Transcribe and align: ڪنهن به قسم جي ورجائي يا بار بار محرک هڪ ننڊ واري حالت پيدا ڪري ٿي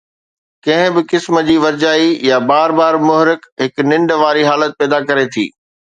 ڪنهن 0.65 0.93
به 0.95 1.01
قسم 1.11 1.35
جي 1.49 1.57
ورجائي 1.65 2.09
يا 2.29 2.39
بار 2.53 2.73
بار 2.79 2.93
محرک 3.07 3.47
هڪ 3.63 3.87
ننڊ 3.91 4.09
واري 4.23 4.43
حالت 4.49 4.71
پيدا 4.79 4.99
ڪري 5.09 5.25
ٿي 5.33 5.45